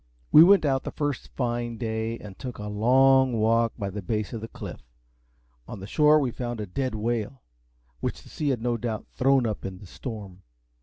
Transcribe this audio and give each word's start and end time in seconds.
We 0.31 0.43
went 0.43 0.65
out 0.65 0.83
the 0.83 0.89
first 0.89 1.27
fine 1.35 1.77
day, 1.77 2.17
and 2.17 2.35
took 2.39 2.57
a 2.57 2.65
long 2.67 3.33
walk 3.33 3.73
by 3.77 3.91
the 3.91 4.01
base 4.01 4.33
of 4.33 4.41
the 4.41 4.47
cliff. 4.47 4.81
On 5.67 5.79
the 5.79 5.85
shore 5.85 6.19
we 6.19 6.31
found 6.31 6.59
a 6.59 6.65
dead 6.65 6.95
whale, 6.95 7.43
which 7.99 8.23
the 8.23 8.29
sea 8.29 8.49
had 8.49 8.63
no 8.63 8.77
doubt 8.77 9.05
thrown 9.13 9.45
up 9.45 9.63
in 9.63 9.77
the 9.77 9.85
storm. 9.85 10.41